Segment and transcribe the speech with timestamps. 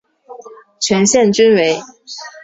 [0.79, 1.79] 全线均为。